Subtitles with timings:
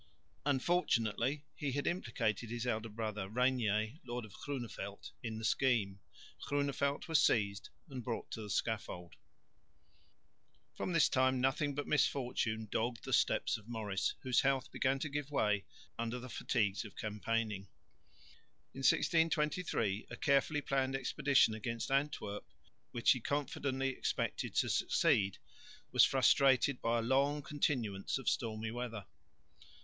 [0.47, 5.99] Unfortunately he had implicated his elder brother, Regnier, lord of Groeneveldt, in the scheme.
[6.47, 9.15] Groeneveldt was seized and brought to the scaffold.
[10.73, 15.07] From this time nothing but misfortune dogged the steps of Maurice, whose health began to
[15.07, 15.65] give way
[15.99, 17.67] under the fatigues of campaigning.
[18.73, 22.49] In 1623 a carefully planned expedition against Antwerp,
[22.89, 25.37] which he confidently expected to succeed,
[25.91, 29.05] was frustrated by a long continuance of stormy weather.